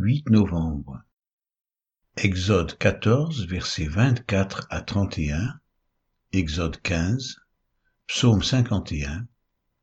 8 0.00 0.30
novembre. 0.30 1.02
Exode 2.14 2.78
14, 2.78 3.48
versets 3.48 3.88
24 3.88 4.68
à 4.70 4.80
31, 4.80 5.58
Exode 6.30 6.80
15, 6.82 7.40
Psaume 8.06 8.44
51, 8.44 9.26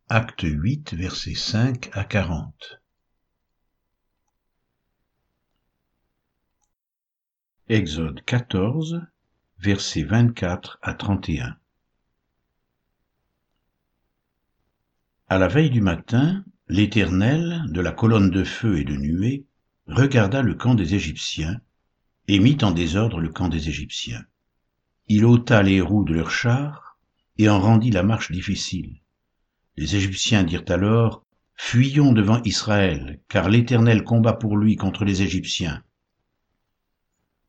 Acte 0.08 0.44
8, 0.44 0.94
versets 0.94 1.36
5 1.36 1.90
à 1.92 2.06
40. 2.06 2.80
Exode 7.68 8.22
14, 8.24 9.02
versets 9.58 10.04
24 10.04 10.80
à 10.82 10.94
31. 10.94 11.58
À 15.28 15.38
la 15.40 15.50
veille 15.50 15.72
du 15.72 15.82
matin, 15.82 16.46
l'Éternel, 16.70 17.64
de 17.68 17.82
la 17.82 17.92
colonne 17.92 18.30
de 18.30 18.46
feu 18.46 18.78
et 18.78 18.86
de 18.86 18.96
nuée, 18.96 19.46
regarda 19.88 20.42
le 20.42 20.56
camp 20.56 20.76
des 20.76 20.96
Égyptiens, 20.96 21.62
et 22.28 22.40
mit 22.40 22.58
en 22.64 22.72
désordre 22.72 23.20
le 23.20 23.30
camp 23.30 23.50
des 23.50 23.70
Égyptiens. 23.70 24.26
Il 25.08 25.26
ôta 25.26 25.62
les 25.62 25.82
roues 25.82 26.04
de 26.04 26.14
leurs 26.14 26.32
chars, 26.32 26.98
et 27.38 27.50
en 27.50 27.60
rendit 27.60 27.92
la 27.92 28.04
marche 28.04 28.32
difficile. 28.32 29.02
Les 29.78 29.96
Égyptiens 29.96 30.44
dirent 30.44 30.64
alors, 30.70 31.24
Fuyons 31.58 32.12
devant 32.12 32.42
Israël, 32.44 33.22
car 33.30 33.50
l'Éternel 33.50 34.04
combat 34.04 34.34
pour 34.34 34.58
lui 34.58 34.76
contre 34.76 35.06
les 35.06 35.22
Égyptiens. 35.22 35.84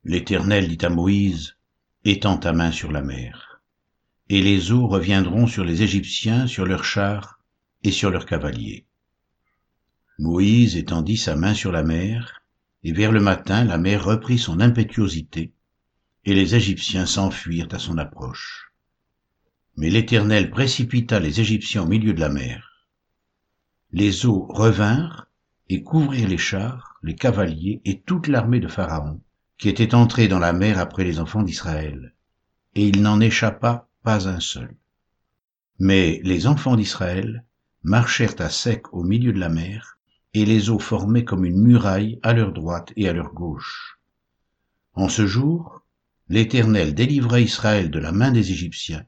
L'Éternel 0.04 0.68
dit 0.68 0.84
à 0.84 0.90
Moïse, 0.90 1.56
Étends 2.04 2.38
ta 2.38 2.52
main 2.52 2.70
sur 2.70 2.92
la 2.92 3.02
mer, 3.02 3.60
et 4.28 4.42
les 4.42 4.70
eaux 4.70 4.86
reviendront 4.86 5.48
sur 5.48 5.64
les 5.64 5.82
Égyptiens, 5.82 6.46
sur 6.46 6.64
leurs 6.66 6.84
chars 6.84 7.40
et 7.82 7.90
sur 7.90 8.10
leurs 8.10 8.26
cavaliers. 8.26 8.86
Moïse 10.18 10.76
étendit 10.76 11.18
sa 11.18 11.36
main 11.36 11.52
sur 11.52 11.72
la 11.72 11.82
mer, 11.82 12.42
et 12.82 12.92
vers 12.92 13.12
le 13.12 13.20
matin 13.20 13.64
la 13.64 13.76
mer 13.76 14.02
reprit 14.02 14.38
son 14.38 14.60
impétuosité, 14.60 15.52
et 16.24 16.32
les 16.32 16.54
Égyptiens 16.54 17.04
s'enfuirent 17.04 17.68
à 17.72 17.78
son 17.78 17.98
approche. 17.98 18.72
Mais 19.76 19.90
l'Éternel 19.90 20.50
précipita 20.50 21.20
les 21.20 21.40
Égyptiens 21.40 21.82
au 21.82 21.86
milieu 21.86 22.14
de 22.14 22.20
la 22.20 22.30
mer. 22.30 22.86
Les 23.92 24.24
eaux 24.24 24.46
revinrent 24.48 25.28
et 25.68 25.82
couvrirent 25.82 26.28
les 26.28 26.38
chars, 26.38 26.98
les 27.02 27.14
cavaliers 27.14 27.82
et 27.84 28.00
toute 28.00 28.26
l'armée 28.26 28.60
de 28.60 28.68
Pharaon, 28.68 29.20
qui 29.58 29.68
était 29.68 29.94
entrée 29.94 30.28
dans 30.28 30.38
la 30.38 30.54
mer 30.54 30.78
après 30.78 31.04
les 31.04 31.20
enfants 31.20 31.42
d'Israël, 31.42 32.14
et 32.74 32.88
il 32.88 33.02
n'en 33.02 33.20
échappa 33.20 33.86
pas 34.02 34.28
un 34.28 34.40
seul. 34.40 34.74
Mais 35.78 36.20
les 36.24 36.46
enfants 36.46 36.76
d'Israël 36.76 37.44
marchèrent 37.82 38.40
à 38.40 38.48
sec 38.48 38.94
au 38.94 39.02
milieu 39.02 39.32
de 39.34 39.38
la 39.38 39.50
mer, 39.50 39.95
et 40.36 40.44
les 40.44 40.68
eaux 40.68 40.78
formaient 40.78 41.24
comme 41.24 41.46
une 41.46 41.62
muraille 41.62 42.20
à 42.22 42.34
leur 42.34 42.52
droite 42.52 42.92
et 42.94 43.08
à 43.08 43.14
leur 43.14 43.32
gauche. 43.32 43.98
En 44.92 45.08
ce 45.08 45.26
jour, 45.26 45.80
l'Éternel 46.28 46.94
délivra 46.94 47.40
Israël 47.40 47.90
de 47.90 47.98
la 47.98 48.12
main 48.12 48.32
des 48.32 48.52
Égyptiens, 48.52 49.06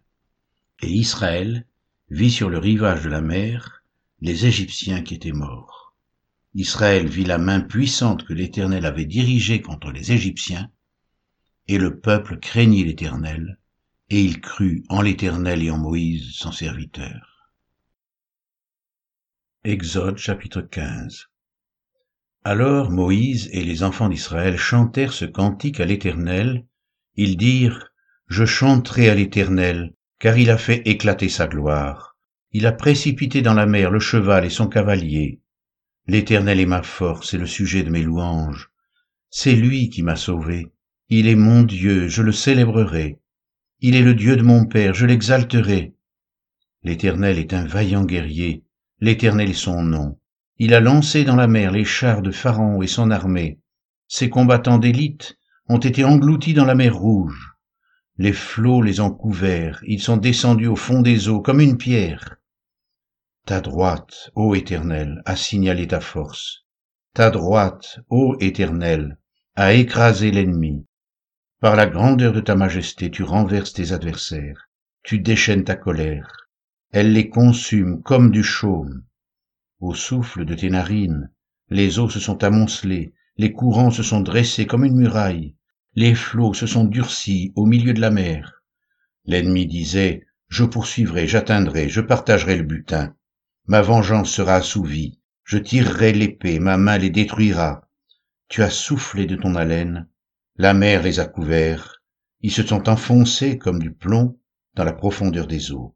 et 0.81 0.89
Israël 0.89 1.67
vit 2.09 2.31
sur 2.31 2.49
le 2.49 2.57
rivage 2.57 3.05
de 3.05 3.11
la 3.11 3.21
mer 3.21 3.85
les 4.23 4.47
Égyptiens 4.47 5.03
qui 5.03 5.17
étaient 5.17 5.33
morts. 5.33 5.95
Israël 6.55 7.07
vit 7.07 7.27
la 7.27 7.37
main 7.37 7.61
puissante 7.61 8.25
que 8.25 8.33
l'Éternel 8.33 8.87
avait 8.87 9.05
dirigée 9.05 9.61
contre 9.61 9.91
les 9.91 10.13
Égyptiens, 10.13 10.71
et 11.67 11.77
le 11.77 12.01
peuple 12.01 12.39
craignit 12.39 12.87
l'Éternel, 12.87 13.59
et 14.09 14.23
il 14.23 14.41
crut 14.41 14.83
en 14.89 15.03
l'Éternel 15.03 15.63
et 15.63 15.71
en 15.71 15.77
Moïse 15.77 16.33
son 16.33 16.53
serviteur. 16.53 17.38
Exode 19.71 20.17
chapitre 20.17 20.63
15 20.63 21.27
Alors 22.43 22.91
Moïse 22.91 23.51
et 23.53 23.63
les 23.63 23.83
enfants 23.83 24.09
d'Israël 24.09 24.57
chantèrent 24.57 25.13
ce 25.13 25.27
cantique 25.27 25.79
à 25.79 25.85
l'Éternel. 25.85 26.65
Ils 27.17 27.37
dirent, 27.37 27.93
Je 28.29 28.47
chanterai 28.47 29.11
à 29.11 29.15
l'Éternel, 29.15 29.93
car 30.21 30.39
il 30.39 30.49
a 30.49 30.57
fait 30.57 30.81
éclater 30.87 31.29
sa 31.29 31.49
gloire. 31.49 32.17
Il 32.53 32.65
a 32.65 32.73
précipité 32.73 33.43
dans 33.43 33.53
la 33.53 33.67
mer 33.67 33.91
le 33.91 34.01
cheval 34.01 34.47
et 34.47 34.49
son 34.49 34.69
cavalier. 34.69 35.43
L'Éternel 36.07 36.61
est 36.61 36.65
ma 36.65 36.83
force 36.83 37.35
et 37.35 37.39
le 37.39 37.47
sujet 37.47 37.83
de 37.83 37.91
mes 37.91 38.03
louanges. 38.03 38.71
C'est 39.29 39.55
lui 39.55 39.91
qui 39.91 40.03
m'a 40.03 40.17
sauvé. 40.17 40.73
Il 41.11 41.29
est 41.29 41.37
mon 41.37 41.63
Dieu, 41.63 42.09
je 42.09 42.23
le 42.23 42.33
célébrerai. 42.33 43.19
Il 43.81 43.97
est 43.97 44.01
le 44.01 44.15
Dieu 44.15 44.35
de 44.37 44.43
mon 44.43 44.65
Père, 44.65 44.95
je 44.95 45.05
l'exalterai. 45.05 45.93
L'Éternel 46.85 47.39
est 47.39 47.53
un 47.53 47.67
vaillant 47.67 48.07
guerrier 48.07 48.65
l'Éternel 49.01 49.55
son 49.55 49.83
nom. 49.83 50.19
Il 50.57 50.75
a 50.75 50.81
lancé 50.81 51.25
dans 51.25 51.37
la 51.37 51.47
mer 51.47 51.71
les 51.71 51.85
chars 51.85 52.21
de 52.21 52.33
Pharaon 52.33 52.83
et 52.83 52.89
son 52.89 53.11
armée. 53.11 53.61
Ses 54.09 54.29
combattants 54.29 54.79
d'élite 54.79 55.39
ont 55.69 55.79
été 55.79 56.03
engloutis 56.05 56.55
dans 56.55 56.65
la 56.65 56.75
mer 56.75 56.97
rouge. 56.97 57.53
Les 58.17 58.33
flots 58.33 58.83
les 58.83 58.99
ont 58.99 59.13
couverts, 59.13 59.81
ils 59.87 60.03
sont 60.03 60.17
descendus 60.17 60.67
au 60.67 60.75
fond 60.75 61.03
des 61.03 61.29
eaux 61.29 61.41
comme 61.41 61.61
une 61.61 61.77
pierre. 61.77 62.37
Ta 63.47 63.61
droite, 63.61 64.31
ô 64.35 64.57
Éternel, 64.57 65.23
a 65.25 65.37
signalé 65.37 65.87
ta 65.87 66.01
force. 66.01 66.65
Ta 67.15 67.31
droite, 67.31 68.01
ô 68.11 68.37
Éternel, 68.41 69.19
a 69.55 69.75
écrasé 69.75 70.33
l'ennemi. 70.33 70.85
Par 71.61 71.77
la 71.77 71.87
grandeur 71.87 72.33
de 72.33 72.41
ta 72.41 72.57
majesté, 72.57 73.11
tu 73.11 73.23
renverses 73.23 73.73
tes 73.73 73.93
adversaires, 73.93 74.69
tu 75.03 75.21
déchaînes 75.21 75.65
ta 75.65 75.77
colère, 75.77 76.48
elle 76.91 77.13
les 77.13 77.29
consume 77.29 78.03
comme 78.03 78.31
du 78.31 78.43
chaume. 78.43 79.05
Au 79.81 79.95
souffle 79.95 80.47
de 80.47 80.55
tes 80.55 80.71
narines, 80.71 81.31
les 81.69 81.99
eaux 81.99 82.09
se 82.09 82.19
sont 82.19 82.43
amoncelées, 82.43 83.13
les 83.37 83.53
courants 83.53 83.91
se 83.91 84.03
sont 84.03 84.21
dressés 84.21 84.67
comme 84.67 84.85
une 84.85 84.97
muraille, 84.97 85.55
les 85.95 86.15
flots 86.15 86.55
se 86.55 86.67
sont 86.67 86.85
durcis 86.85 87.53
au 87.57 87.67
milieu 87.67 87.93
de 87.93 88.01
la 88.01 88.11
mer. 88.11 88.63
L'ennemi 89.27 89.67
disait, 89.67 90.27
je 90.49 90.65
poursuivrai, 90.65 91.27
j'atteindrai, 91.27 91.91
je 91.91 92.01
partagerai 92.01 92.57
le 92.57 92.65
butin. 92.65 93.15
Ma 93.67 93.83
vengeance 93.83 94.31
sera 94.31 94.55
assouvie, 94.55 95.21
je 95.45 95.59
tirerai 95.59 96.13
l'épée, 96.13 96.59
ma 96.59 96.79
main 96.79 96.97
les 96.97 97.11
détruira. 97.11 97.87
Tu 98.49 98.63
as 98.63 98.71
soufflé 98.71 99.27
de 99.27 99.37
ton 99.37 99.57
haleine, 99.57 100.09
la 100.57 100.73
mer 100.73 101.03
les 101.03 101.21
a 101.21 101.27
couverts, 101.27 102.03
ils 102.41 102.51
se 102.51 102.63
sont 102.63 102.89
enfoncés 102.89 103.59
comme 103.59 103.79
du 103.79 103.93
plomb 103.93 104.41
dans 104.75 104.85
la 104.85 104.95
profondeur 104.95 105.47
des 105.47 105.71
eaux. 105.71 105.95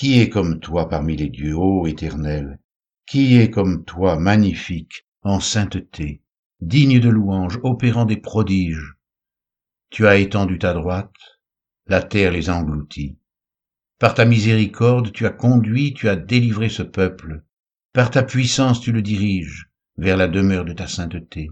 Qui 0.00 0.18
est 0.18 0.30
comme 0.30 0.60
toi 0.60 0.88
parmi 0.88 1.14
les 1.14 1.28
dieux, 1.28 1.54
ô 1.54 1.86
Éternel? 1.86 2.58
Qui 3.04 3.36
est 3.36 3.50
comme 3.50 3.84
toi 3.84 4.18
magnifique, 4.18 5.06
en 5.20 5.40
sainteté, 5.40 6.22
digne 6.62 7.00
de 7.00 7.10
louange, 7.10 7.60
opérant 7.64 8.06
des 8.06 8.16
prodiges? 8.16 8.94
Tu 9.90 10.06
as 10.06 10.16
étendu 10.16 10.58
ta 10.58 10.72
droite, 10.72 11.12
la 11.86 12.02
terre 12.02 12.32
les 12.32 12.48
a 12.48 12.56
engloutis. 12.56 13.18
Par 13.98 14.14
ta 14.14 14.24
miséricorde, 14.24 15.12
tu 15.12 15.26
as 15.26 15.32
conduit, 15.32 15.92
tu 15.92 16.08
as 16.08 16.16
délivré 16.16 16.70
ce 16.70 16.82
peuple. 16.82 17.44
Par 17.92 18.10
ta 18.10 18.22
puissance, 18.22 18.80
tu 18.80 18.92
le 18.92 19.02
diriges 19.02 19.70
vers 19.98 20.16
la 20.16 20.28
demeure 20.28 20.64
de 20.64 20.72
ta 20.72 20.86
sainteté. 20.86 21.50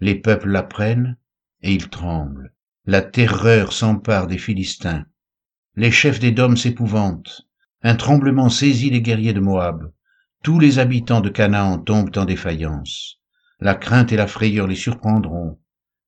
Les 0.00 0.16
peuples 0.16 0.50
l'apprennent 0.50 1.16
et 1.62 1.72
ils 1.72 1.88
tremblent. 1.88 2.52
La 2.84 3.00
terreur 3.00 3.72
s'empare 3.72 4.26
des 4.26 4.36
Philistins. 4.36 5.06
Les 5.74 5.90
chefs 5.90 6.20
des 6.20 6.32
dômes 6.32 6.58
s'épouvantent. 6.58 7.45
Un 7.88 7.94
tremblement 7.94 8.48
saisit 8.48 8.90
les 8.90 9.00
guerriers 9.00 9.32
de 9.32 9.38
Moab. 9.38 9.92
Tous 10.42 10.58
les 10.58 10.80
habitants 10.80 11.20
de 11.20 11.28
Canaan 11.28 11.78
tombent 11.78 12.10
en 12.16 12.24
défaillance. 12.24 13.20
La 13.60 13.76
crainte 13.76 14.10
et 14.10 14.16
la 14.16 14.26
frayeur 14.26 14.66
les 14.66 14.74
surprendront. 14.74 15.60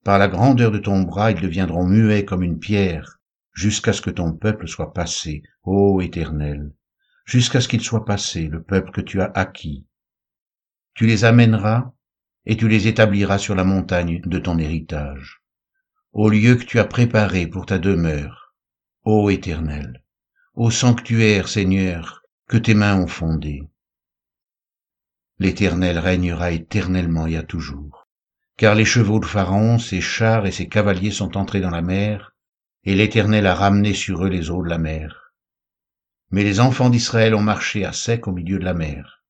Par 0.03 0.19
la 0.19 0.27
grandeur 0.27 0.71
de 0.71 0.77
ton 0.77 1.03
bras, 1.03 1.31
ils 1.31 1.39
deviendront 1.39 1.87
muets 1.87 2.25
comme 2.25 2.43
une 2.43 2.59
pierre, 2.59 3.21
jusqu'à 3.53 3.93
ce 3.93 4.01
que 4.01 4.09
ton 4.09 4.33
peuple 4.33 4.67
soit 4.67 4.93
passé, 4.93 5.41
ô 5.63 6.01
Éternel, 6.01 6.73
jusqu'à 7.23 7.61
ce 7.61 7.69
qu'il 7.69 7.79
soit 7.79 8.03
passé, 8.03 8.49
le 8.49 8.61
peuple 8.61 8.91
que 8.91 8.99
tu 8.99 9.21
as 9.21 9.31
acquis. 9.33 9.87
Tu 10.95 11.05
les 11.05 11.23
amèneras 11.23 11.93
et 12.45 12.57
tu 12.57 12.67
les 12.67 12.89
établiras 12.89 13.37
sur 13.37 13.55
la 13.55 13.63
montagne 13.63 14.19
de 14.25 14.39
ton 14.39 14.59
héritage, 14.59 15.41
au 16.11 16.27
lieu 16.27 16.55
que 16.55 16.65
tu 16.65 16.77
as 16.77 16.83
préparé 16.85 17.47
pour 17.47 17.65
ta 17.65 17.79
demeure, 17.79 18.53
ô 19.05 19.29
Éternel, 19.29 20.03
ô 20.59 20.69
sanctuaire, 20.71 21.47
Seigneur, 21.47 22.21
que 22.49 22.57
tes 22.57 22.73
mains 22.73 22.99
ont 22.99 23.07
fondé. 23.07 23.63
L'Éternel 25.37 25.97
régnera 25.97 26.51
éternellement 26.51 27.27
et 27.27 27.37
à 27.37 27.43
toujours, 27.43 28.09
car 28.57 28.75
les 28.75 28.83
chevaux 28.83 29.21
de 29.21 29.25
Pharaon, 29.25 29.79
ses 29.79 30.01
chars 30.01 30.45
et 30.45 30.51
ses 30.51 30.67
cavaliers 30.67 31.11
sont 31.11 31.37
entrés 31.37 31.61
dans 31.61 31.69
la 31.69 31.81
mer, 31.81 32.35
et 32.83 32.93
l'Éternel 32.93 33.47
a 33.47 33.55
ramené 33.55 33.93
sur 33.93 34.25
eux 34.25 34.27
les 34.27 34.49
eaux 34.49 34.61
de 34.61 34.67
la 34.67 34.79
mer. 34.79 35.31
Mais 36.29 36.43
les 36.43 36.59
enfants 36.59 36.89
d'Israël 36.89 37.35
ont 37.35 37.41
marché 37.41 37.85
à 37.85 37.93
sec 37.93 38.27
au 38.27 38.33
milieu 38.33 38.59
de 38.59 38.65
la 38.65 38.73
mer. 38.73 39.23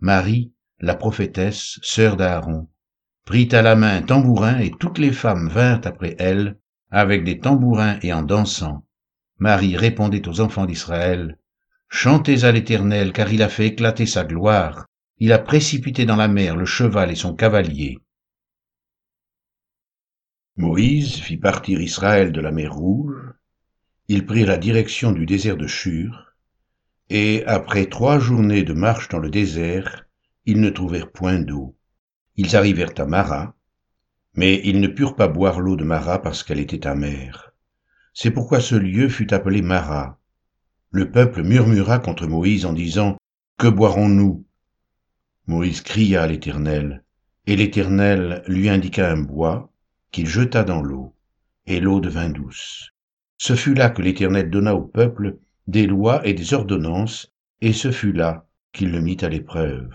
Marie, 0.00 0.52
la 0.80 0.96
prophétesse, 0.96 1.78
sœur 1.82 2.16
d'Aaron, 2.16 2.68
prit 3.26 3.48
à 3.52 3.62
la 3.62 3.76
main 3.76 3.98
un 3.98 4.02
tambourin 4.02 4.58
et 4.58 4.72
toutes 4.72 4.98
les 4.98 5.12
femmes 5.12 5.48
vinrent 5.48 5.82
après 5.84 6.16
elle 6.18 6.58
avec 6.90 7.22
des 7.22 7.38
tambourins 7.38 8.00
et 8.02 8.12
en 8.12 8.22
dansant. 8.22 8.85
Marie 9.38 9.76
répondait 9.76 10.28
aux 10.28 10.40
enfants 10.40 10.66
d'Israël, 10.66 11.38
Chantez 11.88 12.44
à 12.44 12.52
l'Éternel, 12.52 13.12
car 13.12 13.32
il 13.32 13.42
a 13.42 13.48
fait 13.48 13.66
éclater 13.66 14.06
sa 14.06 14.24
gloire, 14.24 14.86
il 15.18 15.32
a 15.32 15.38
précipité 15.38 16.04
dans 16.04 16.16
la 16.16 16.28
mer 16.28 16.56
le 16.56 16.64
cheval 16.64 17.10
et 17.10 17.16
son 17.16 17.34
cavalier. 17.34 17.98
Moïse 20.56 21.16
fit 21.16 21.36
partir 21.36 21.80
Israël 21.80 22.32
de 22.32 22.40
la 22.40 22.50
mer 22.50 22.72
Rouge, 22.72 23.34
ils 24.08 24.24
prirent 24.24 24.48
la 24.48 24.56
direction 24.56 25.12
du 25.12 25.26
désert 25.26 25.56
de 25.56 25.66
Shur, 25.66 26.32
et 27.10 27.44
après 27.46 27.86
trois 27.86 28.18
journées 28.18 28.62
de 28.62 28.72
marche 28.72 29.08
dans 29.08 29.18
le 29.18 29.30
désert, 29.30 30.06
ils 30.44 30.60
ne 30.60 30.70
trouvèrent 30.70 31.12
point 31.12 31.38
d'eau. 31.38 31.76
Ils 32.36 32.56
arrivèrent 32.56 32.98
à 32.98 33.04
Mara, 33.04 33.54
mais 34.34 34.60
ils 34.64 34.80
ne 34.80 34.88
purent 34.88 35.16
pas 35.16 35.28
boire 35.28 35.60
l'eau 35.60 35.76
de 35.76 35.84
Mara 35.84 36.20
parce 36.20 36.42
qu'elle 36.42 36.60
était 36.60 36.86
amère. 36.86 37.52
C'est 38.18 38.30
pourquoi 38.30 38.60
ce 38.60 38.74
lieu 38.74 39.10
fut 39.10 39.34
appelé 39.34 39.60
Mara. 39.60 40.18
Le 40.90 41.10
peuple 41.10 41.42
murmura 41.42 41.98
contre 41.98 42.26
Moïse 42.26 42.64
en 42.64 42.72
disant, 42.72 43.18
Que 43.58 43.66
boirons-nous? 43.68 44.42
Moïse 45.46 45.82
cria 45.82 46.22
à 46.22 46.26
l'Éternel, 46.26 47.04
et 47.46 47.56
l'Éternel 47.56 48.42
lui 48.46 48.70
indiqua 48.70 49.12
un 49.12 49.20
bois 49.20 49.70
qu'il 50.12 50.26
jeta 50.26 50.64
dans 50.64 50.80
l'eau, 50.80 51.12
et 51.66 51.78
l'eau 51.78 52.00
devint 52.00 52.30
douce. 52.30 52.88
Ce 53.36 53.54
fut 53.54 53.74
là 53.74 53.90
que 53.90 54.00
l'Éternel 54.00 54.48
donna 54.48 54.74
au 54.74 54.80
peuple 54.80 55.36
des 55.66 55.86
lois 55.86 56.26
et 56.26 56.32
des 56.32 56.54
ordonnances, 56.54 57.34
et 57.60 57.74
ce 57.74 57.90
fut 57.90 58.12
là 58.12 58.46
qu'il 58.72 58.92
le 58.92 59.02
mit 59.02 59.18
à 59.20 59.28
l'épreuve. 59.28 59.94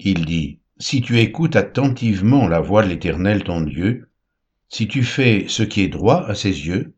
Il 0.00 0.24
dit, 0.24 0.58
Si 0.78 1.00
tu 1.00 1.20
écoutes 1.20 1.54
attentivement 1.54 2.48
la 2.48 2.58
voix 2.58 2.82
de 2.82 2.88
l'Éternel 2.88 3.44
ton 3.44 3.60
Dieu, 3.60 4.08
si 4.68 4.88
tu 4.88 5.04
fais 5.04 5.46
ce 5.48 5.62
qui 5.62 5.82
est 5.82 5.88
droit 5.88 6.24
à 6.26 6.34
ses 6.34 6.66
yeux, 6.66 6.94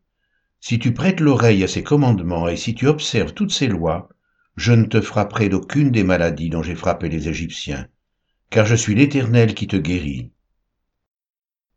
si 0.60 0.78
tu 0.78 0.92
prêtes 0.92 1.20
l'oreille 1.20 1.62
à 1.62 1.68
ses 1.68 1.82
commandements 1.82 2.48
et 2.48 2.56
si 2.56 2.74
tu 2.74 2.86
observes 2.86 3.34
toutes 3.34 3.52
ses 3.52 3.68
lois, 3.68 4.08
je 4.56 4.72
ne 4.72 4.86
te 4.86 5.00
frapperai 5.00 5.48
d'aucune 5.48 5.92
des 5.92 6.02
maladies 6.02 6.50
dont 6.50 6.62
j'ai 6.62 6.74
frappé 6.74 7.08
les 7.08 7.28
Égyptiens, 7.28 7.88
car 8.50 8.66
je 8.66 8.74
suis 8.74 8.94
l'Éternel 8.94 9.54
qui 9.54 9.68
te 9.68 9.76
guérit. 9.76 10.32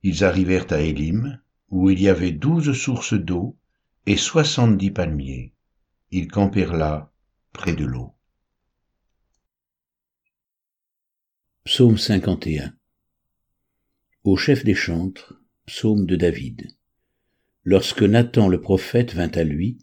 Ils 0.01 0.23
arrivèrent 0.23 0.71
à 0.71 0.79
Élim, 0.79 1.39
où 1.69 1.89
il 1.91 2.01
y 2.01 2.09
avait 2.09 2.31
douze 2.31 2.73
sources 2.73 3.13
d'eau 3.13 3.55
et 4.07 4.17
soixante-dix 4.17 4.91
palmiers. 4.91 5.53
Ils 6.09 6.27
campèrent 6.27 6.73
là, 6.73 7.11
près 7.53 7.73
de 7.73 7.85
l'eau. 7.85 8.13
Psaume 11.65 11.99
51 11.99 12.73
Au 14.23 14.35
chef 14.35 14.63
des 14.63 14.73
chantres, 14.73 15.40
psaume 15.65 16.05
de 16.05 16.15
David. 16.15 16.67
Lorsque 17.63 18.03
Nathan 18.03 18.47
le 18.47 18.59
prophète 18.59 19.13
vint 19.13 19.31
à 19.35 19.43
lui, 19.43 19.77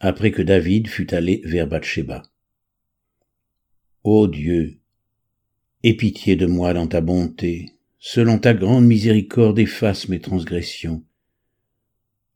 après 0.00 0.30
que 0.30 0.42
David 0.42 0.88
fut 0.88 1.12
allé 1.14 1.42
vers 1.44 1.66
Bathsheba. 1.66 2.22
Ô 4.02 4.26
Dieu, 4.26 4.78
aie 5.84 5.94
pitié 5.94 6.36
de 6.36 6.46
moi 6.46 6.72
dans 6.72 6.86
ta 6.86 7.02
bonté, 7.02 7.74
selon 7.98 8.38
ta 8.38 8.54
grande 8.54 8.86
miséricorde 8.86 9.58
efface 9.58 10.08
mes 10.08 10.20
transgressions. 10.20 11.04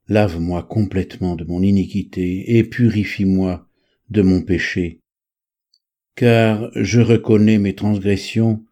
Lave-moi 0.08 0.62
complètement 0.62 1.36
de 1.36 1.44
mon 1.44 1.62
iniquité 1.62 2.58
et 2.58 2.64
purifie-moi 2.64 3.66
de 4.10 4.20
mon 4.20 4.42
péché. 4.42 5.00
Car 6.14 6.70
je 6.74 7.00
reconnais 7.00 7.58
mes 7.58 7.74
transgressions 7.74 8.62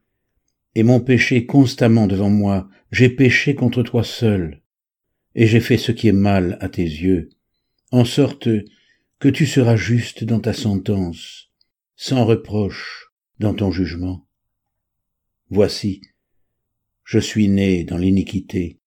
et 0.74 0.82
mon 0.82 1.00
péché 1.00 1.46
constamment 1.46 2.06
devant 2.06 2.30
moi. 2.30 2.69
J'ai 2.90 3.08
péché 3.08 3.54
contre 3.54 3.82
toi 3.82 4.04
seul 4.04 4.62
et 5.34 5.46
j'ai 5.46 5.60
fait 5.60 5.78
ce 5.78 5.92
qui 5.92 6.08
est 6.08 6.12
mal 6.12 6.58
à 6.60 6.69
tes 6.69 6.82
yeux, 6.82 7.30
en 7.90 8.04
sorte 8.04 8.48
que 9.19 9.28
tu 9.28 9.46
seras 9.46 9.76
juste 9.76 10.24
dans 10.24 10.40
ta 10.40 10.52
sentence, 10.52 11.50
sans 11.96 12.24
reproche 12.24 13.12
dans 13.38 13.54
ton 13.54 13.70
jugement. 13.70 14.26
Voici, 15.48 16.02
je 17.04 17.18
suis 17.18 17.48
né 17.48 17.84
dans 17.84 17.98
l'iniquité, 17.98 18.78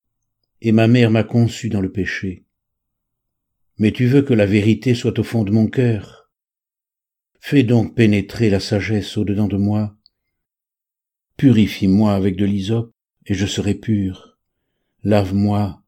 et 0.62 0.72
ma 0.72 0.88
mère 0.88 1.12
m'a 1.12 1.24
conçu 1.24 1.70
dans 1.70 1.82
le 1.82 1.92
péché. 1.92 2.46
Mais 3.78 3.92
tu 3.92 4.06
veux 4.06 4.22
que 4.22 4.34
la 4.34 4.46
vérité 4.46 4.94
soit 4.96 5.18
au 5.20 5.24
fond 5.24 5.44
de 5.44 5.52
mon 5.52 5.68
cœur? 5.68 6.32
Fais 7.40 7.64
donc 7.64 7.96
pénétrer 7.96 8.50
la 8.50 8.60
sagesse 8.60 9.18
au-dedans 9.18 9.48
de 9.48 9.58
moi. 9.58 9.96
Purifie-moi 11.38 12.14
avec 12.14 12.36
de 12.36 12.46
l'hysope, 12.46 12.94
et 13.26 13.34
je 13.34 13.46
serai 13.46 13.76
pur. 13.76 14.38
Lave-moi, 15.04 15.84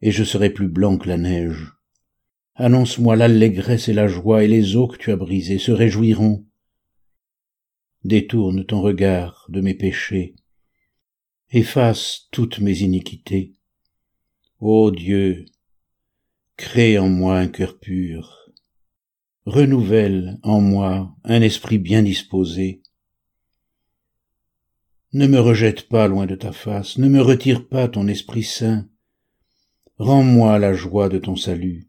et 0.00 0.10
je 0.10 0.24
serai 0.24 0.50
plus 0.50 0.68
blanc 0.68 0.98
que 0.98 1.08
la 1.08 1.18
neige. 1.18 1.72
Annonce-moi 2.54 3.16
l'allégresse 3.16 3.88
et 3.88 3.92
la 3.92 4.08
joie, 4.08 4.44
et 4.44 4.48
les 4.48 4.76
eaux 4.76 4.88
que 4.88 4.96
tu 4.96 5.10
as 5.10 5.16
brisées 5.16 5.58
se 5.58 5.72
réjouiront. 5.72 6.46
Détourne 8.04 8.64
ton 8.64 8.80
regard 8.80 9.46
de 9.50 9.60
mes 9.60 9.74
péchés, 9.74 10.36
efface 11.50 12.28
toutes 12.30 12.60
mes 12.60 12.80
iniquités. 12.80 13.52
Ô 14.60 14.90
Dieu, 14.90 15.44
crée 16.56 16.98
en 16.98 17.08
moi 17.08 17.38
un 17.38 17.48
cœur 17.48 17.78
pur, 17.78 18.50
renouvelle 19.44 20.38
en 20.42 20.60
moi 20.60 21.14
un 21.24 21.42
esprit 21.42 21.78
bien 21.78 22.02
disposé. 22.02 22.82
Ne 25.12 25.26
me 25.26 25.38
rejette 25.38 25.88
pas 25.88 26.08
loin 26.08 26.26
de 26.26 26.34
ta 26.34 26.52
face, 26.52 26.98
ne 26.98 27.08
me 27.08 27.22
retire 27.22 27.68
pas 27.68 27.88
ton 27.88 28.08
Esprit 28.08 28.42
Saint. 28.42 28.88
Rends-moi 29.98 30.58
la 30.58 30.74
joie 30.74 31.08
de 31.08 31.18
ton 31.18 31.36
salut, 31.36 31.88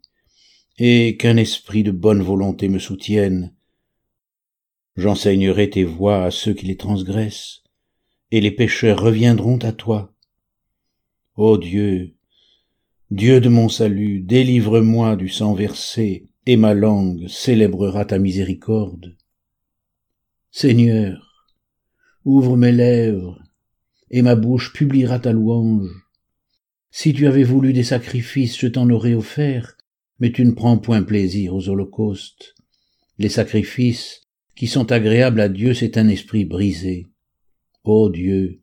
et 0.78 1.16
qu'un 1.16 1.36
esprit 1.36 1.82
de 1.82 1.90
bonne 1.90 2.22
volonté 2.22 2.68
me 2.68 2.78
soutienne. 2.78 3.54
J'enseignerai 4.96 5.68
tes 5.70 5.84
voies 5.84 6.24
à 6.24 6.30
ceux 6.30 6.54
qui 6.54 6.66
les 6.66 6.76
transgressent, 6.76 7.64
et 8.30 8.40
les 8.40 8.50
pécheurs 8.50 9.02
reviendront 9.02 9.58
à 9.58 9.72
toi. 9.72 10.14
Ô 11.36 11.58
Dieu, 11.58 12.14
Dieu 13.10 13.40
de 13.40 13.48
mon 13.48 13.68
salut, 13.68 14.20
délivre-moi 14.20 15.16
du 15.16 15.28
sang 15.28 15.54
versé, 15.54 16.28
et 16.46 16.56
ma 16.56 16.72
langue 16.72 17.26
célébrera 17.28 18.04
ta 18.04 18.18
miséricorde. 18.18 19.16
Seigneur, 20.50 21.27
ouvre 22.28 22.58
mes 22.58 22.72
lèvres, 22.72 23.42
et 24.10 24.20
ma 24.20 24.34
bouche 24.34 24.74
publiera 24.74 25.18
ta 25.18 25.32
louange. 25.32 25.88
Si 26.90 27.14
tu 27.14 27.26
avais 27.26 27.42
voulu 27.42 27.72
des 27.72 27.84
sacrifices, 27.84 28.58
je 28.58 28.66
t'en 28.66 28.90
aurais 28.90 29.14
offert, 29.14 29.78
mais 30.20 30.30
tu 30.30 30.44
ne 30.44 30.50
prends 30.50 30.76
point 30.76 31.02
plaisir 31.02 31.54
aux 31.54 31.70
holocaustes. 31.70 32.54
Les 33.16 33.30
sacrifices 33.30 34.20
qui 34.54 34.66
sont 34.66 34.92
agréables 34.92 35.40
à 35.40 35.48
Dieu, 35.48 35.72
c'est 35.72 35.96
un 35.96 36.06
esprit 36.08 36.44
brisé. 36.44 37.06
Ô 37.82 38.10
Dieu, 38.10 38.60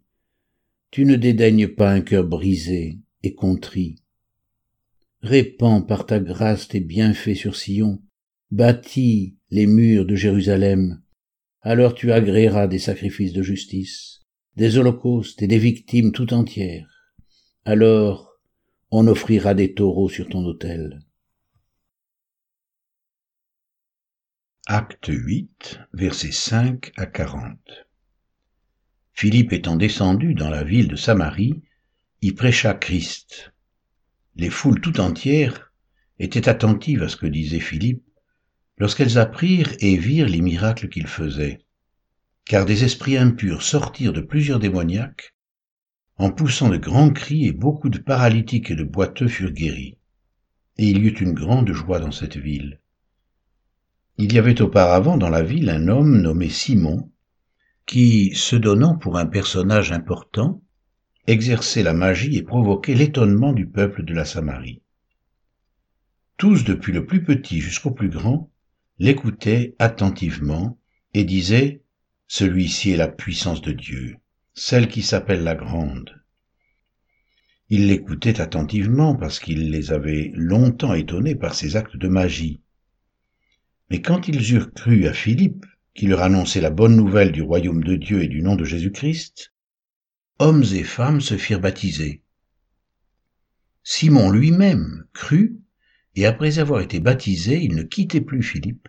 tu 0.91 1.03
ne 1.03 1.15
dédaignes 1.15 1.69
pas 1.69 1.91
un 1.91 2.01
cœur 2.01 2.23
brisé 2.23 2.99
et 3.23 3.33
contrit. 3.33 3.95
Répands 5.23 5.81
par 5.81 6.05
ta 6.05 6.19
grâce 6.19 6.67
tes 6.67 6.81
bienfaits 6.81 7.33
sur 7.33 7.55
Sion, 7.55 7.99
bâtis 8.51 9.37
les 9.49 9.65
murs 9.65 10.05
de 10.05 10.15
Jérusalem, 10.15 11.01
alors 11.65 11.95
tu 11.95 12.11
agréeras 12.11 12.67
des 12.67 12.77
sacrifices 12.77 13.33
de 13.33 13.41
justice, 13.41 14.21
des 14.55 14.77
holocaustes 14.77 15.41
et 15.41 15.47
des 15.47 15.57
victimes 15.57 16.11
tout 16.11 16.31
entières. 16.31 17.11
Alors 17.65 18.37
on 18.91 19.07
offrira 19.07 19.55
des 19.55 19.73
taureaux 19.73 20.07
sur 20.07 20.29
ton 20.29 20.45
autel. 20.45 21.01
Acte 24.67 25.07
8, 25.07 25.79
versets 25.93 26.31
5 26.31 26.91
à 26.97 27.07
40. 27.07 27.57
Philippe 29.13 29.51
étant 29.51 29.75
descendu 29.75 30.35
dans 30.35 30.51
la 30.51 30.63
ville 30.63 30.87
de 30.87 30.95
Samarie, 30.95 31.63
y 32.21 32.31
prêcha 32.33 32.75
Christ. 32.75 33.53
Les 34.35 34.51
foules 34.51 34.81
tout 34.81 34.99
entières 34.99 35.73
étaient 36.19 36.47
attentives 36.47 37.01
à 37.01 37.09
ce 37.09 37.17
que 37.17 37.25
disait 37.25 37.59
Philippe 37.59 38.04
lorsqu'elles 38.77 39.17
apprirent 39.17 39.73
et 39.79 39.97
virent 39.97 40.29
les 40.29 40.41
miracles 40.41 40.89
qu'il 40.89 41.07
faisait. 41.07 41.65
Car 42.45 42.65
des 42.65 42.83
esprits 42.83 43.17
impurs 43.17 43.61
sortirent 43.61 44.13
de 44.13 44.21
plusieurs 44.21 44.59
démoniaques 44.59 45.33
en 46.17 46.31
poussant 46.31 46.69
de 46.69 46.77
grands 46.77 47.11
cris 47.11 47.45
et 47.45 47.51
beaucoup 47.51 47.89
de 47.89 47.97
paralytiques 47.97 48.71
et 48.71 48.75
de 48.75 48.83
boiteux 48.83 49.27
furent 49.27 49.51
guéris. 49.51 49.97
Et 50.77 50.89
il 50.89 50.99
y 50.99 51.07
eut 51.07 51.19
une 51.19 51.33
grande 51.33 51.71
joie 51.71 51.99
dans 51.99 52.11
cette 52.11 52.37
ville. 52.37 52.79
Il 54.17 54.33
y 54.33 54.39
avait 54.39 54.61
auparavant 54.61 55.17
dans 55.17 55.29
la 55.29 55.43
ville 55.43 55.69
un 55.69 55.87
homme 55.89 56.21
nommé 56.21 56.49
Simon, 56.49 57.11
qui, 57.85 58.33
se 58.33 58.55
donnant 58.55 58.95
pour 58.95 59.17
un 59.17 59.25
personnage 59.25 59.91
important, 59.91 60.61
exerçait 61.27 61.83
la 61.83 61.93
magie 61.93 62.37
et 62.37 62.43
provoquait 62.43 62.95
l'étonnement 62.95 63.51
du 63.51 63.67
peuple 63.67 64.03
de 64.03 64.13
la 64.13 64.25
Samarie. 64.25 64.81
Tous, 66.37 66.63
depuis 66.63 66.93
le 66.93 67.05
plus 67.05 67.23
petit 67.23 67.59
jusqu'au 67.59 67.91
plus 67.91 68.09
grand, 68.09 68.49
l'écoutaient 68.99 69.75
attentivement 69.79 70.79
et 71.13 71.23
disaient 71.23 71.81
Celui-ci 72.27 72.91
est 72.91 72.97
la 72.97 73.07
puissance 73.07 73.61
de 73.61 73.71
Dieu, 73.71 74.17
celle 74.53 74.87
qui 74.87 75.01
s'appelle 75.01 75.43
la 75.43 75.55
grande. 75.55 76.21
Ils 77.69 77.87
l'écoutaient 77.87 78.41
attentivement 78.41 79.15
parce 79.15 79.39
qu'il 79.39 79.71
les 79.71 79.91
avait 79.91 80.31
longtemps 80.35 80.93
étonnés 80.93 81.35
par 81.35 81.55
ses 81.55 81.75
actes 81.75 81.97
de 81.97 82.07
magie 82.07 82.61
mais 83.89 84.01
quand 84.01 84.27
ils 84.27 84.53
eurent 84.53 84.73
cru 84.73 85.05
à 85.07 85.13
Philippe 85.13 85.65
qui 85.93 86.07
leur 86.07 86.21
annonçait 86.21 86.61
la 86.61 86.69
bonne 86.69 86.95
nouvelle 86.95 87.31
du 87.31 87.41
royaume 87.41 87.83
de 87.83 87.95
Dieu 87.95 88.23
et 88.23 88.27
du 88.27 88.41
nom 88.41 88.55
de 88.55 88.65
Jésus-Christ, 88.65 89.53
hommes 90.39 90.65
et 90.73 90.83
femmes 90.83 91.21
se 91.21 91.37
firent 91.37 91.61
baptiser. 91.61 92.21
Simon 93.83 94.31
lui-même 94.31 95.05
crut, 95.13 95.59
et 96.15 96.25
après 96.25 96.59
avoir 96.59 96.81
été 96.81 96.99
baptisé, 96.99 97.61
il 97.61 97.75
ne 97.75 97.83
quittait 97.83 98.21
plus 98.21 98.41
Philippe, 98.41 98.87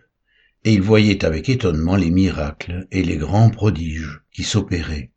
et 0.63 0.73
il 0.73 0.81
voyait 0.81 1.25
avec 1.25 1.49
étonnement 1.49 1.95
les 1.95 2.09
miracles 2.09 2.87
et 2.91 3.03
les 3.03 3.17
grands 3.17 3.49
prodiges 3.49 4.21
qui 4.31 4.43
s'opéraient. 4.43 5.11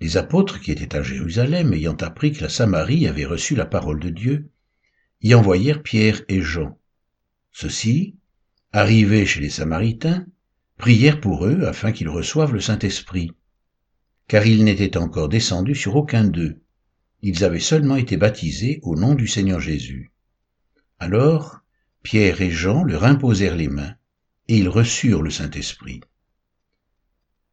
Les 0.00 0.16
apôtres 0.16 0.60
qui 0.60 0.70
étaient 0.70 0.96
à 0.96 1.02
Jérusalem, 1.02 1.72
ayant 1.72 1.96
appris 1.96 2.32
que 2.32 2.42
la 2.42 2.48
Samarie 2.48 3.06
avait 3.06 3.24
reçu 3.24 3.54
la 3.54 3.66
parole 3.66 4.00
de 4.00 4.10
Dieu, 4.10 4.50
y 5.22 5.34
envoyèrent 5.34 5.82
Pierre 5.82 6.22
et 6.28 6.40
Jean. 6.40 6.78
Ceux-ci, 7.52 8.16
arrivés 8.72 9.26
chez 9.26 9.40
les 9.40 9.50
Samaritains, 9.50 10.26
prièrent 10.76 11.20
pour 11.20 11.46
eux 11.46 11.64
afin 11.64 11.92
qu'ils 11.92 12.08
reçoivent 12.08 12.54
le 12.54 12.60
Saint-Esprit, 12.60 13.32
car 14.28 14.46
il 14.46 14.64
n'était 14.64 14.96
encore 14.96 15.28
descendu 15.28 15.74
sur 15.74 15.96
aucun 15.96 16.24
d'eux. 16.24 16.62
Ils 17.22 17.44
avaient 17.44 17.60
seulement 17.60 17.96
été 17.96 18.16
baptisés 18.16 18.80
au 18.82 18.96
nom 18.96 19.14
du 19.14 19.26
Seigneur 19.26 19.60
Jésus. 19.60 20.09
Alors, 21.02 21.60
Pierre 22.02 22.42
et 22.42 22.50
Jean 22.50 22.84
leur 22.84 23.04
imposèrent 23.04 23.56
les 23.56 23.68
mains, 23.68 23.94
et 24.48 24.58
ils 24.58 24.68
reçurent 24.68 25.22
le 25.22 25.30
Saint-Esprit. 25.30 26.02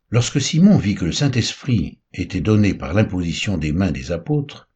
Lorsque 0.10 0.42
Simon 0.42 0.78
vit 0.78 0.96
que 0.96 1.06
le 1.06 1.14
Saint-Esprit 1.14 2.00
était 2.14 2.42
donné 2.42 2.74
par 2.74 2.94
l'imposition 2.94 3.58
des 3.58 3.72
mains 3.72 3.92
des 3.92 4.12
apôtres, 4.12 4.70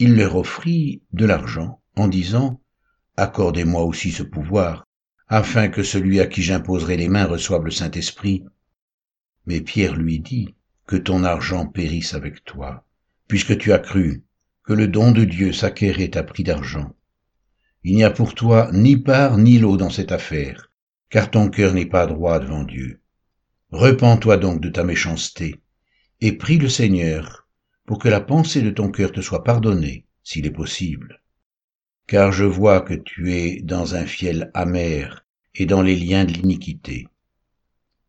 il 0.00 0.16
leur 0.16 0.34
offrit 0.34 1.02
de 1.12 1.26
l'argent 1.26 1.80
en 1.94 2.08
disant 2.08 2.60
Accordez-moi 3.16 3.84
aussi 3.84 4.10
ce 4.10 4.24
pouvoir, 4.24 4.84
afin 5.28 5.68
que 5.68 5.84
celui 5.84 6.18
à 6.18 6.26
qui 6.26 6.42
j'imposerai 6.42 6.96
les 6.96 7.08
mains 7.08 7.26
reçoive 7.26 7.64
le 7.64 7.70
Saint-Esprit. 7.70 8.44
Mais 9.46 9.60
Pierre 9.60 9.94
lui 9.94 10.18
dit 10.18 10.56
Que 10.86 10.96
ton 10.96 11.22
argent 11.22 11.68
périsse 11.68 12.14
avec 12.14 12.42
toi, 12.42 12.84
puisque 13.28 13.56
tu 13.58 13.72
as 13.72 13.78
cru 13.78 14.24
que 14.64 14.72
le 14.72 14.88
don 14.88 15.12
de 15.12 15.24
Dieu 15.24 15.52
s'acquérait 15.52 16.16
à 16.16 16.24
prix 16.24 16.42
d'argent. 16.42 16.96
Il 17.84 17.96
n'y 17.96 18.04
a 18.04 18.10
pour 18.10 18.34
toi 18.34 18.70
ni 18.72 18.96
part 18.96 19.38
ni 19.38 19.58
lot 19.58 19.76
dans 19.76 19.90
cette 19.90 20.12
affaire, 20.12 20.70
car 21.10 21.30
ton 21.30 21.48
cœur 21.48 21.74
n'est 21.74 21.86
pas 21.86 22.06
droit 22.06 22.38
devant 22.38 22.64
Dieu. 22.64 23.00
Repends-toi 23.70 24.36
donc 24.36 24.60
de 24.60 24.68
ta 24.68 24.84
méchanceté, 24.84 25.60
et 26.20 26.32
prie 26.32 26.58
le 26.58 26.68
Seigneur 26.68 27.48
pour 27.86 27.98
que 27.98 28.08
la 28.08 28.20
pensée 28.20 28.62
de 28.62 28.70
ton 28.70 28.90
cœur 28.90 29.12
te 29.12 29.20
soit 29.20 29.44
pardonnée, 29.44 30.06
s'il 30.22 30.46
est 30.46 30.50
possible 30.50 31.22
car 32.12 32.30
je 32.30 32.44
vois 32.44 32.82
que 32.82 32.92
tu 32.92 33.32
es 33.32 33.62
dans 33.62 33.94
un 33.94 34.04
fiel 34.04 34.50
amer 34.52 35.24
et 35.54 35.64
dans 35.64 35.80
les 35.80 35.96
liens 35.96 36.26
de 36.26 36.32
l'iniquité. 36.32 37.08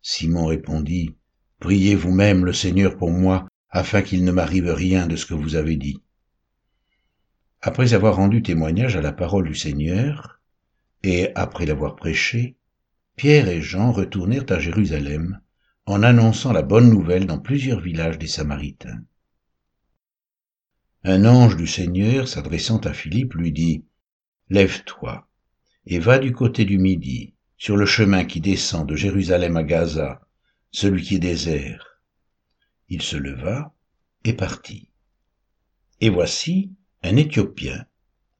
Simon 0.01 0.47
répondit, 0.47 1.15
Priez 1.61 1.95
vous-même 1.95 2.43
le 2.43 2.51
Seigneur 2.51 2.97
pour 2.97 3.11
moi, 3.11 3.47
afin 3.69 4.01
qu'il 4.01 4.25
ne 4.25 4.33
m'arrive 4.33 4.69
rien 4.69 5.07
de 5.07 5.15
ce 5.15 5.25
que 5.25 5.33
vous 5.33 5.55
avez 5.55 5.77
dit. 5.77 6.02
Après 7.65 7.93
avoir 7.93 8.17
rendu 8.17 8.41
témoignage 8.41 8.97
à 8.97 9.01
la 9.01 9.13
parole 9.13 9.47
du 9.47 9.55
Seigneur, 9.55 10.41
et 11.01 11.33
après 11.33 11.65
l'avoir 11.65 11.95
prêché, 11.95 12.57
Pierre 13.15 13.47
et 13.47 13.61
Jean 13.61 13.93
retournèrent 13.93 14.49
à 14.49 14.59
Jérusalem 14.59 15.39
en 15.85 16.03
annonçant 16.03 16.51
la 16.51 16.61
bonne 16.61 16.89
nouvelle 16.89 17.25
dans 17.25 17.39
plusieurs 17.39 17.79
villages 17.79 18.17
des 18.17 18.27
Samaritains. 18.27 19.01
Un 21.05 21.23
ange 21.23 21.55
du 21.55 21.65
Seigneur, 21.65 22.27
s'adressant 22.27 22.79
à 22.79 22.91
Philippe, 22.91 23.33
lui 23.33 23.53
dit, 23.53 23.85
Lève-toi, 24.49 25.25
et 25.85 25.99
va 25.99 26.19
du 26.19 26.33
côté 26.33 26.65
du 26.65 26.79
midi, 26.79 27.33
sur 27.57 27.77
le 27.77 27.85
chemin 27.85 28.25
qui 28.25 28.41
descend 28.41 28.89
de 28.89 28.97
Jérusalem 28.97 29.55
à 29.55 29.63
Gaza, 29.63 30.27
celui 30.71 31.01
qui 31.01 31.15
est 31.15 31.19
désert. 31.19 32.01
Il 32.89 33.01
se 33.01 33.15
leva 33.15 33.73
et 34.25 34.33
partit. 34.33 34.89
Et 36.01 36.09
voici 36.09 36.69
un 37.03 37.17
Éthiopien, 37.17 37.85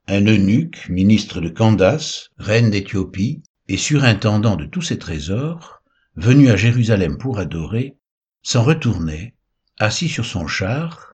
un 0.08 0.26
eunuque, 0.26 0.88
ministre 0.88 1.42
de 1.42 1.50
Candace, 1.50 2.30
reine 2.38 2.70
d'Éthiopie, 2.70 3.44
et 3.68 3.78
surintendant 3.78 4.56
de 4.56 4.66
tous 4.66 4.82
ses 4.82 4.98
trésors, 4.98 5.84
venu 6.16 6.50
à 6.50 6.56
Jérusalem 6.56 7.18
pour 7.18 7.40
adorer, 7.40 7.98
s'en 8.42 8.64
retournait, 8.64 9.36
assis 9.80 10.08
sur 10.08 10.26
son 10.26 10.48
char, 10.48 11.12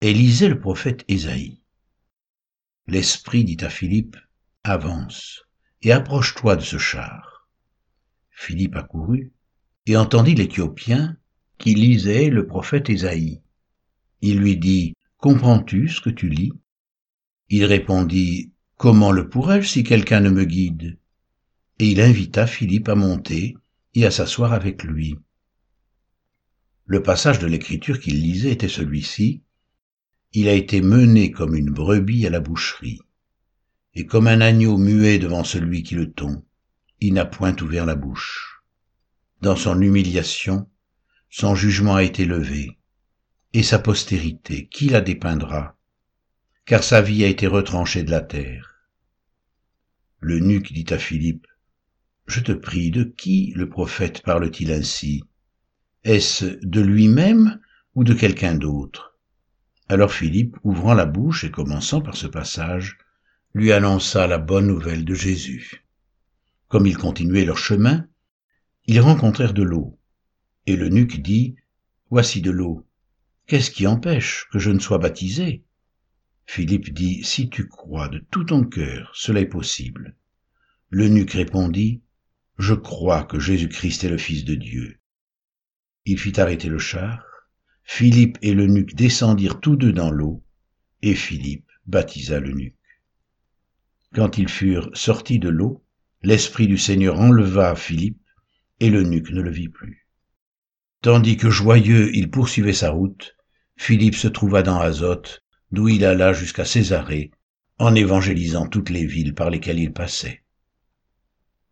et 0.00 0.12
lisait 0.12 0.48
le 0.48 0.58
prophète 0.58 1.04
Ésaïe. 1.08 1.60
L'Esprit 2.88 3.44
dit 3.44 3.58
à 3.60 3.70
Philippe, 3.70 4.16
Avance, 4.64 5.44
et 5.82 5.92
approche-toi 5.92 6.56
de 6.56 6.62
ce 6.62 6.78
char. 6.78 7.48
Philippe 8.30 8.76
accourut, 8.76 9.32
et 9.86 9.96
entendit 9.96 10.34
l'Éthiopien 10.34 11.16
qui 11.58 11.74
lisait 11.74 12.28
le 12.28 12.46
prophète 12.46 12.90
Ésaïe. 12.90 13.40
Il 14.20 14.38
lui 14.38 14.56
dit, 14.56 14.94
Comprends-tu 15.16 15.88
ce 15.88 16.00
que 16.00 16.10
tu 16.10 16.28
lis? 16.28 16.52
Il 17.50 17.64
répondit, 17.64 18.52
Comment 18.76 19.10
le 19.10 19.28
pourrais-je 19.28 19.68
si 19.68 19.82
quelqu'un 19.82 20.20
ne 20.20 20.30
me 20.30 20.44
guide? 20.44 20.98
Et 21.78 21.88
il 21.88 22.00
invita 22.00 22.46
Philippe 22.46 22.88
à 22.88 22.94
monter 22.94 23.56
et 23.94 24.04
à 24.04 24.10
s'asseoir 24.10 24.52
avec 24.52 24.84
lui. 24.84 25.16
Le 26.84 27.02
passage 27.02 27.38
de 27.38 27.46
l'écriture 27.46 28.00
qu'il 28.00 28.20
lisait 28.20 28.52
était 28.52 28.68
celui-ci. 28.68 29.42
Il 30.32 30.48
a 30.48 30.52
été 30.52 30.80
mené 30.80 31.30
comme 31.30 31.54
une 31.54 31.70
brebis 31.70 32.26
à 32.26 32.30
la 32.30 32.40
boucherie, 32.40 33.00
et 33.94 34.04
comme 34.04 34.26
un 34.26 34.40
agneau 34.42 34.76
muet 34.76 35.18
devant 35.18 35.42
celui 35.42 35.82
qui 35.82 35.94
le 35.94 36.12
tond, 36.12 36.44
il 37.00 37.14
n'a 37.14 37.24
point 37.24 37.56
ouvert 37.62 37.86
la 37.86 37.94
bouche. 37.94 38.62
Dans 39.40 39.56
son 39.56 39.80
humiliation, 39.80 40.68
son 41.30 41.54
jugement 41.54 41.94
a 41.94 42.02
été 42.02 42.26
levé, 42.26 42.78
et 43.54 43.62
sa 43.62 43.78
postérité, 43.78 44.68
qui 44.68 44.88
la 44.90 45.00
dépeindra? 45.00 45.77
Car 46.68 46.84
sa 46.84 47.00
vie 47.00 47.24
a 47.24 47.28
été 47.28 47.46
retranchée 47.46 48.02
de 48.02 48.10
la 48.10 48.20
terre. 48.20 48.74
Le 50.20 50.38
nuque 50.38 50.74
dit 50.74 50.84
à 50.90 50.98
Philippe, 50.98 51.46
Je 52.26 52.40
te 52.40 52.52
prie, 52.52 52.90
de 52.90 53.04
qui 53.04 53.54
le 53.56 53.70
prophète 53.70 54.20
parle-t-il 54.20 54.70
ainsi? 54.70 55.24
Est-ce 56.04 56.44
de 56.60 56.82
lui-même 56.82 57.58
ou 57.94 58.04
de 58.04 58.12
quelqu'un 58.12 58.54
d'autre? 58.54 59.16
Alors 59.88 60.12
Philippe, 60.12 60.58
ouvrant 60.62 60.92
la 60.92 61.06
bouche 61.06 61.42
et 61.42 61.50
commençant 61.50 62.02
par 62.02 62.18
ce 62.18 62.26
passage, 62.26 62.98
lui 63.54 63.72
annonça 63.72 64.26
la 64.26 64.36
bonne 64.36 64.66
nouvelle 64.66 65.06
de 65.06 65.14
Jésus. 65.14 65.86
Comme 66.68 66.84
ils 66.84 66.98
continuaient 66.98 67.46
leur 67.46 67.56
chemin, 67.56 68.06
ils 68.84 69.00
rencontrèrent 69.00 69.54
de 69.54 69.62
l'eau. 69.62 69.98
Et 70.66 70.76
l'eunuque 70.76 71.22
dit, 71.22 71.56
Voici 72.10 72.42
de 72.42 72.50
l'eau. 72.50 72.86
Qu'est-ce 73.46 73.70
qui 73.70 73.86
empêche 73.86 74.48
que 74.52 74.58
je 74.58 74.70
ne 74.70 74.80
sois 74.80 74.98
baptisé? 74.98 75.64
Philippe 76.50 76.94
dit, 76.94 77.22
Si 77.24 77.50
tu 77.50 77.68
crois 77.68 78.08
de 78.08 78.24
tout 78.30 78.44
ton 78.44 78.64
cœur, 78.64 79.12
cela 79.14 79.40
est 79.40 79.46
possible. 79.46 80.16
L'eunuque 80.88 81.32
répondit, 81.32 82.00
Je 82.56 82.72
crois 82.72 83.22
que 83.24 83.38
Jésus-Christ 83.38 84.04
est 84.04 84.08
le 84.08 84.16
Fils 84.16 84.46
de 84.46 84.54
Dieu. 84.54 84.98
Il 86.06 86.18
fit 86.18 86.40
arrêter 86.40 86.70
le 86.70 86.78
char, 86.78 87.22
Philippe 87.84 88.38
et 88.40 88.54
l'eunuque 88.54 88.94
descendirent 88.94 89.60
tous 89.60 89.76
deux 89.76 89.92
dans 89.92 90.10
l'eau, 90.10 90.42
et 91.02 91.14
Philippe 91.14 91.68
baptisa 91.86 92.40
l'eunuque. 92.40 92.74
Quand 94.14 94.38
ils 94.38 94.48
furent 94.48 94.90
sortis 94.94 95.38
de 95.38 95.50
l'eau, 95.50 95.84
l'Esprit 96.22 96.66
du 96.66 96.78
Seigneur 96.78 97.20
enleva 97.20 97.76
Philippe, 97.76 98.22
et 98.80 98.88
l'eunuque 98.88 99.32
ne 99.32 99.42
le 99.42 99.50
vit 99.50 99.68
plus. 99.68 100.08
Tandis 101.02 101.36
que 101.36 101.50
joyeux 101.50 102.10
il 102.16 102.30
poursuivait 102.30 102.72
sa 102.72 102.90
route, 102.90 103.36
Philippe 103.76 104.16
se 104.16 104.28
trouva 104.28 104.62
dans 104.62 104.80
Azote, 104.80 105.44
d'où 105.70 105.88
il 105.88 106.04
alla 106.04 106.32
jusqu'à 106.32 106.64
Césarée, 106.64 107.30
en 107.78 107.94
évangélisant 107.94 108.66
toutes 108.66 108.90
les 108.90 109.06
villes 109.06 109.34
par 109.34 109.50
lesquelles 109.50 109.78
il 109.78 109.92
passait. 109.92 110.42